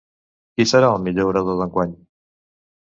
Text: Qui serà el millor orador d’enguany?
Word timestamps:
Qui 0.55 0.65
serà 0.71 0.89
el 0.95 1.05
millor 1.09 1.31
orador 1.35 1.63
d’enguany? 1.63 1.97